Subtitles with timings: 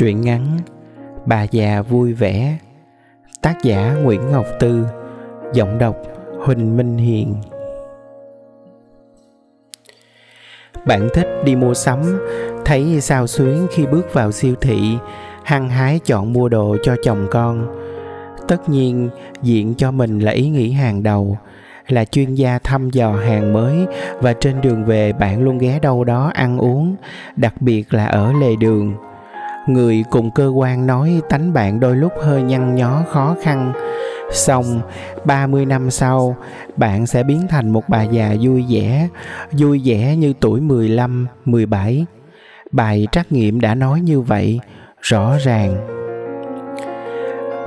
[0.00, 0.58] Truyện ngắn
[1.26, 2.58] Bà già vui vẻ.
[3.42, 4.86] Tác giả Nguyễn Ngọc Tư.
[5.52, 5.96] Giọng đọc
[6.38, 7.34] Huỳnh Minh Hiền.
[10.86, 11.98] Bạn thích đi mua sắm
[12.64, 14.96] Thấy sao xuyến khi bước vào siêu thị
[15.44, 17.66] Hăng hái chọn mua đồ cho chồng con.
[18.48, 19.10] Tất nhiên
[19.42, 21.38] diện cho mình là ý nghĩ hàng đầu
[21.88, 23.86] là chuyên gia thăm dò hàng mới
[24.20, 26.96] và trên đường về bạn luôn ghé đâu đó ăn uống,
[27.36, 28.94] đặc biệt là ở lề đường
[29.72, 33.72] người cùng cơ quan nói tánh bạn đôi lúc hơi nhăn nhó khó khăn.
[34.32, 34.80] Xong
[35.24, 36.36] 30 năm sau
[36.76, 39.08] bạn sẽ biến thành một bà già vui vẻ
[39.52, 42.06] vui vẻ như tuổi 15, 17
[42.72, 44.60] bài trắc nghiệm đã nói như vậy
[45.00, 45.86] rõ ràng.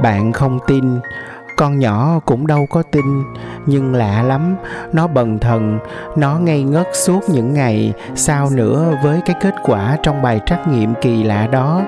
[0.01, 0.99] Bạn không tin
[1.57, 3.05] con nhỏ cũng đâu có tin
[3.65, 4.55] nhưng lạ lắm.
[4.93, 5.79] Nó bần thần,
[6.17, 10.67] nó ngây ngất suốt những ngày, sao nữa với cái kết quả trong bài trắc
[10.67, 11.81] nghiệm kỳ lạ đó?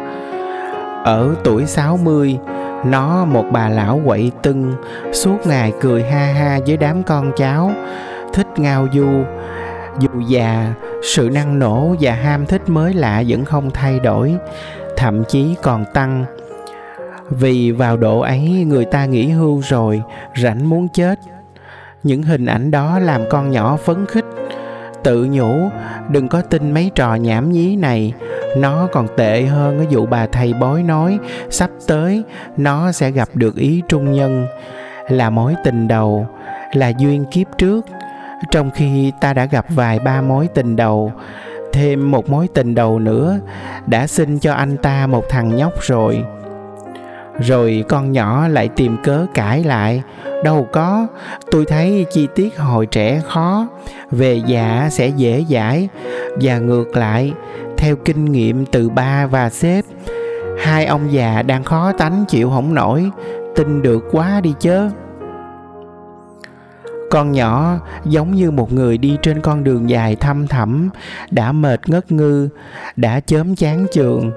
[1.04, 2.40] Ở tuổi 60
[2.86, 4.74] nó một bà lão quậy tưng,
[5.14, 7.72] suốt ngày cười ha ha với đám con cháu,
[8.34, 9.08] thích ngao du.
[10.00, 14.36] Dù già, sự năng nổ và ham thích mới lạ vẫn không thay đổi,
[14.98, 16.26] thậm chí còn tăng.
[17.30, 20.02] Vì vào độ ấy người ta nghỉ hưu rồi,
[20.44, 21.20] rảnh muốn chết
[22.06, 24.26] những hình ảnh đó làm con nhỏ phấn khích.
[25.04, 25.70] Tự nhủ,
[26.10, 28.14] đừng có tin mấy trò nhảm nhí này.
[28.58, 31.20] Nó còn tệ hơn cái vụ bà thầy bói nói.
[31.50, 32.24] Sắp tới,
[32.58, 34.48] nó sẽ gặp được ý trung nhân.
[35.10, 36.28] Là mối tình đầu,
[36.74, 37.86] là duyên kiếp trước.
[38.52, 41.12] Trong khi ta đã gặp vài ba mối tình đầu,
[41.74, 43.40] thêm một mối tình đầu nữa,
[43.86, 46.24] đã xin cho anh ta một thằng nhóc rồi
[47.40, 50.02] rồi con nhỏ lại tìm cớ cãi lại.
[50.44, 51.08] Đâu có,
[51.52, 53.68] tôi thấy chi tiết hồi trẻ khó,
[54.12, 55.90] về già sẽ dễ dãi.
[56.42, 57.34] Và ngược lại,
[57.78, 59.86] theo kinh nghiệm từ ba và sếp
[60.60, 63.10] hai ông già đang khó tánh chịu không nổi.
[63.56, 64.90] Tin được quá đi chớ
[67.16, 70.90] con nhỏ giống như một người đi trên con đường dài thăm thẳm,
[71.32, 72.50] đã mệt ngất ngư,
[72.96, 74.32] đã chớm chán chường,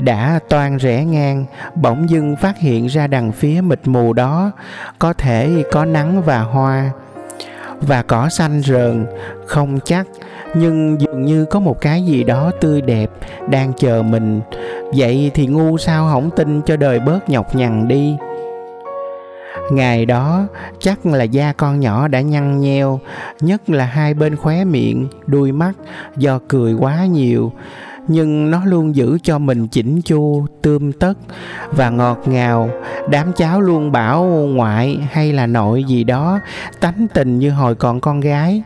[0.00, 4.50] đã toan rẽ ngang, bỗng dưng phát hiện ra đằng phía mịt mù đó
[4.98, 6.90] có thể có nắng và hoa
[7.80, 9.06] và cỏ xanh rờn,
[9.46, 10.06] không chắc,
[10.54, 13.10] nhưng dường như có một cái gì đó tươi đẹp
[13.48, 14.40] đang chờ mình.
[14.96, 18.16] Vậy thì ngu sao không tin cho đời bớt nhọc nhằn đi
[19.72, 20.46] ngày đó,
[20.78, 23.00] chắc là da con nhỏ đã nhăn nheo,
[23.40, 25.72] nhất là hai bên khóe miệng, đuôi mắt,
[26.16, 27.52] do cười quá nhiều.
[28.08, 31.14] Nhưng nó luôn giữ cho mình chỉnh chu, tươm tất
[31.70, 32.70] và ngọt ngào.
[33.10, 36.38] Đám cháu luôn bảo ngoại hay là nội gì đó,
[36.80, 38.62] tánh tình như hồi còn con gái.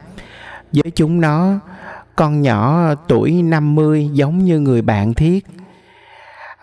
[0.73, 1.59] Với chúng nó,
[2.17, 5.47] con nhỏ tuổi 50 giống như người bạn thiết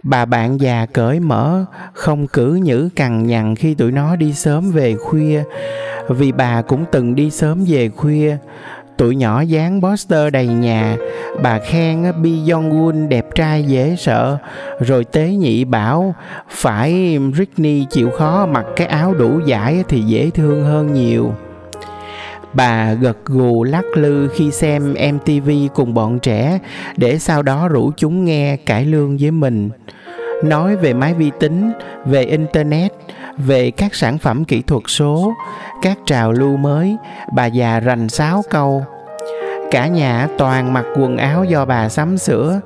[0.04, 4.72] bà bạn già cởi mở, không cử nhữ cằn nhằn khi tụi nó đi sớm
[4.72, 5.44] về khuya.
[6.10, 8.38] Vì bà cũng từng đi sớm về khuya.
[8.98, 10.98] Tụi nhỏ dán poster đầy nhà.
[11.44, 14.38] Bà khen, Bi Jong Un đẹp trai dễ sợ.
[14.80, 16.16] Rồi tế nhị bảo,
[16.50, 21.34] phải Britney chịu khó mặc cái áo đủ giải thì dễ thương hơn nhiều
[22.54, 26.60] bà gật gù lắc lư khi xem MTV cùng bọn trẻ,
[26.98, 29.70] để sau đó rủ chúng nghe cải lương với mình.
[30.44, 31.72] Nói về máy vi tính,
[32.06, 32.92] về internet,
[33.38, 35.34] về các sản phẩm kỹ thuật số,
[35.82, 36.98] các trào lưu mới,
[37.34, 38.86] bà già rành sáu câu.
[39.72, 42.60] Cả nhà toàn mặc quần áo do bà sắm sửa,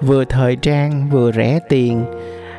[0.00, 2.04] vừa thời trang vừa rẻ tiền.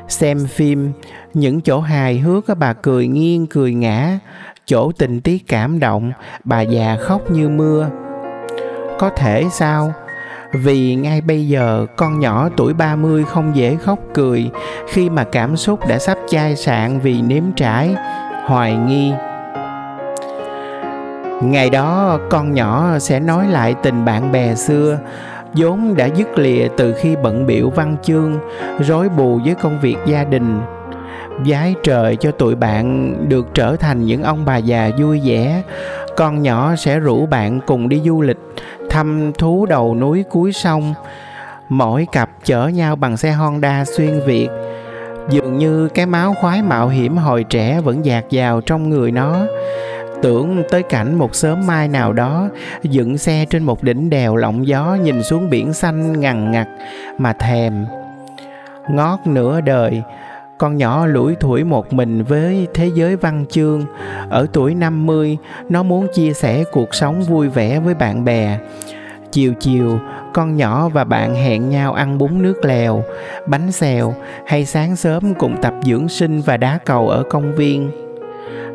[0.07, 0.91] Xem phim,
[1.33, 4.19] những chỗ hài hước bà cười nghiêng cười ngã
[4.65, 6.11] chỗ tình tiết cảm động
[6.43, 7.89] bà già khóc như mưa
[8.99, 9.93] có thể sao
[10.53, 14.49] vì ngay bây giờ con nhỏ tuổi 30 không dễ khóc cười
[14.87, 17.95] khi mà cảm xúc đã sắp chai sạn vì nếm trải,
[18.45, 19.13] hoài nghi.
[21.43, 24.99] Ngày đó con nhỏ sẽ nói lại tình bạn bè xưa
[25.53, 28.39] vốn đã dứt lìa từ khi bận biểu văn chương,
[28.79, 30.61] rối bù với công việc gia đình.
[31.45, 35.61] Giái trời cho tụi bạn được trở thành những ông bà già vui vẻ,
[36.17, 38.37] con nhỏ sẽ rủ bạn cùng đi du lịch
[38.89, 40.93] thăm thú đầu núi cuối sông.
[41.69, 44.49] Mỗi cặp chở nhau bằng xe honda xuyên việt.
[45.29, 49.45] Dường như cái máu khoái mạo hiểm hồi trẻ vẫn dạt vào trong người nó.
[50.21, 52.49] Tưởng tới cảnh một sớm mai nào đó
[52.83, 56.67] dựng xe trên một đỉnh đèo lộng gió nhìn xuống biển xanh ngằn ngặt
[57.17, 57.85] mà thèm.
[58.89, 60.01] Ngót nửa đời
[60.63, 63.85] con nhỏ lủi thủi một mình với thế giới văn chương.
[64.29, 65.37] Ở tuổi 50,
[65.69, 68.59] nó muốn chia sẻ cuộc sống vui vẻ với bạn bè.
[69.31, 69.99] chiều chiều
[70.33, 73.03] con nhỏ và bạn hẹn nhau ăn bún nước lèo
[73.47, 74.13] bánh xèo
[74.45, 77.91] hay sáng sớm cùng tập dưỡng sinh và đá cầu ở công viên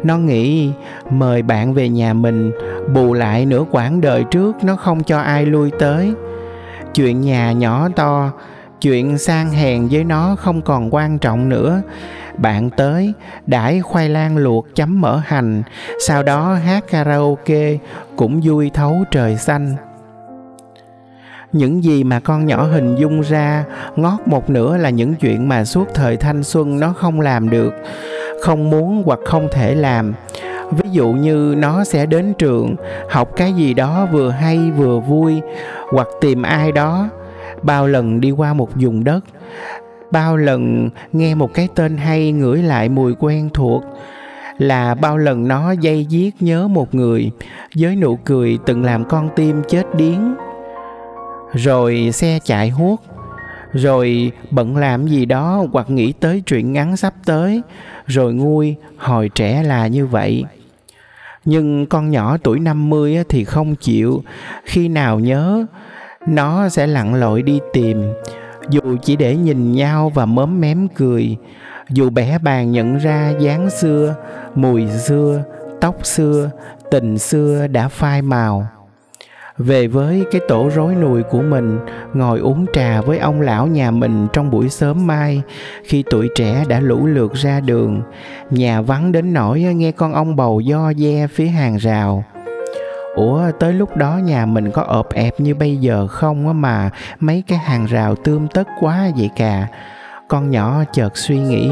[0.03, 0.71] nó nghĩ
[1.11, 2.53] mời bạn về nhà mình
[2.95, 6.13] bù lại nửa quãng đời trước nó không cho ai lui tới
[6.95, 8.31] chuyện nhà nhỏ to
[8.81, 11.83] chuyện sang hèn với nó không còn quan trọng nữa.
[12.37, 13.13] Bạn tới,
[13.47, 15.63] đãi khoai lang luộc chấm mỡ hành,
[16.07, 17.79] sau đó hát karaoke,
[18.17, 19.77] cũng vui thấu trời xanh.
[21.53, 23.65] Những gì mà con nhỏ hình dung ra,
[23.97, 27.73] ngót một nửa là những chuyện mà suốt thời thanh xuân nó không làm được,
[28.43, 30.15] không muốn hoặc không thể làm.
[30.71, 32.77] Ví dụ như nó sẽ đến trường,
[33.11, 35.41] học cái gì đó vừa hay vừa vui,
[35.93, 37.09] hoặc tìm ai đó
[37.63, 39.25] bao lần đi qua một vùng đất,
[40.11, 43.83] bao lần nghe một cái tên hay ngửi lại mùi quen thuộc,
[44.59, 47.31] là bao lần nó dây giết nhớ một người
[47.77, 50.35] với nụ cười từng làm con tim chết điếng.
[51.55, 53.01] Rồi xe chạy huốt,
[53.73, 57.63] rồi bận làm gì đó hoặc nghĩ tới chuyện ngắn sắp tới,
[58.07, 60.45] rồi nguôi hồi trẻ là như vậy.
[61.45, 64.23] Nhưng con nhỏ tuổi 50 thì không chịu,
[64.65, 65.67] khi nào nhớ
[66.29, 68.03] nó sẽ lặn lội đi tìm.
[68.71, 71.37] Dù chỉ để nhìn nhau và mớm mém cười,
[71.91, 74.15] dù bẻ bàn nhận ra dáng xưa,
[74.55, 75.43] mùi xưa,
[75.81, 76.51] tóc xưa,
[76.91, 78.67] tình xưa đã phai màu.
[79.59, 81.79] Về với cái tổ rối nùi của mình,
[82.15, 85.43] ngồi uống trà với ông lão nhà mình trong buổi sớm mai,
[85.85, 88.03] khi tuổi trẻ đã lũ lượt ra đường,
[88.51, 92.25] nhà vắng đến nỗi nghe con ông bầu do de phía hàng rào
[93.19, 96.91] ủa, tới lúc đó nhà mình có ộp ẹp như bây giờ không á mà
[97.21, 99.67] mấy cái hàng rào tươm tất quá vậy cả
[100.29, 101.71] con nhỏ chợt suy nghĩ.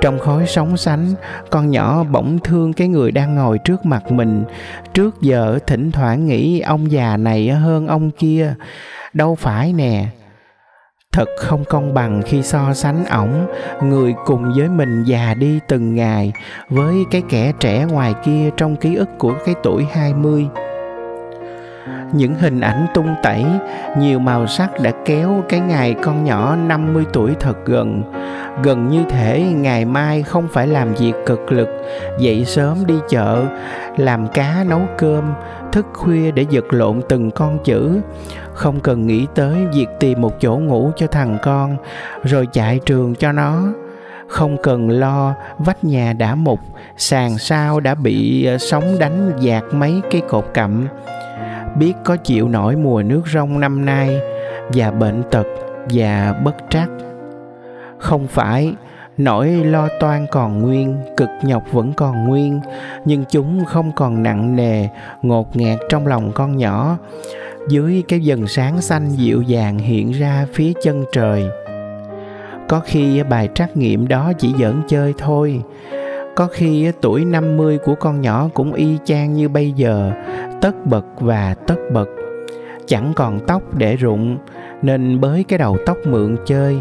[0.00, 1.14] Trong khói sóng sánh,
[1.50, 4.44] con nhỏ bỗng thương cái người đang ngồi trước mặt mình.
[4.94, 8.54] Trước giờ thỉnh thoảng nghĩ ông già này hơn ông kia.
[9.12, 10.06] Đâu phải nè
[11.16, 13.46] thật không công bằng khi so sánh ổng.
[13.82, 16.32] Người cùng với mình già đi từng ngày,
[16.68, 20.48] với cái kẻ trẻ ngoài kia trong ký ức của cái tuổi 20
[22.12, 23.44] những hình ảnh tung tẩy,
[23.98, 28.02] nhiều màu sắc đã kéo cái ngày con nhỏ 50 tuổi thật gần.
[28.62, 31.68] Gần như thể ngày mai không phải làm việc cực lực,
[32.18, 33.44] dậy sớm đi chợ,
[33.96, 35.34] làm cá nấu cơm
[35.76, 38.00] thức khuya để giật lộn từng con chữ.
[38.54, 41.76] Không cần nghĩ tới việc tìm một chỗ ngủ cho thằng con,
[42.24, 43.62] rồi chạy trường cho nó.
[44.28, 46.60] Không cần lo, vách nhà đã mục,
[46.96, 50.88] sàn sao đã bị ờ, sóng đánh dạt mấy cái cột cặm.
[51.78, 54.20] Biết có chịu nổi mùa nước rong năm nay,
[54.74, 55.46] và bệnh tật,
[55.90, 56.88] và bất trắc.
[57.98, 58.74] Không phải
[59.18, 62.60] nỗi lo toan còn nguyên, cực nhọc vẫn còn nguyên,
[63.04, 64.88] nhưng chúng không còn nặng nề,
[65.22, 66.98] ngột ngạt trong lòng con nhỏ.
[67.68, 71.46] Dưới cái dần sáng xanh dịu dàng hiện ra phía chân trời.
[72.68, 75.62] Có khi bài trắc nghiệm đó chỉ giỡn chơi thôi.
[76.36, 80.12] Có khi tuổi 50 của con nhỏ cũng y chang như bây giờ,
[80.60, 82.08] tất bật và tất bật.
[82.86, 84.38] Chẳng còn tóc để rụng,
[84.82, 86.76] nên bới cái đầu tóc mượn chơi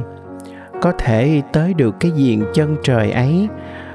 [0.81, 3.47] có thể tới được cái diện chân trời ấy.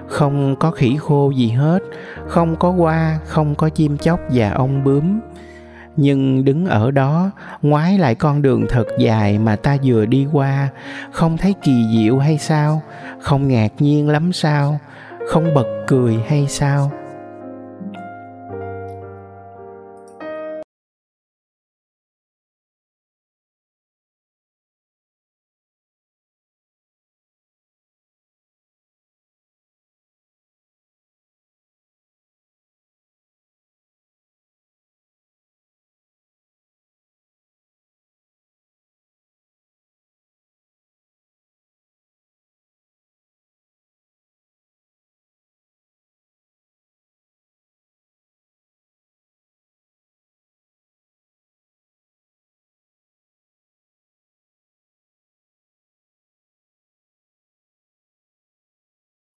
[0.06, 1.78] Không có khỉ khô gì hết,
[2.26, 5.20] không có hoa, không có chim chóc và ong bướm.
[5.96, 7.30] Nhưng đứng ở đó,
[7.62, 10.68] ngoái lại con đường thật dài mà ta vừa đi qua,
[11.12, 12.82] không thấy kỳ diệu hay sao?
[13.20, 14.78] Không ngạc nhiên lắm sao?
[15.28, 16.92] Không bật cười hay sao?